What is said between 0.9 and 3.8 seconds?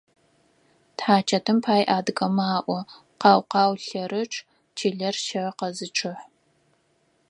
Тхьачэтым пай адыгэмэ alo: «Къау-къау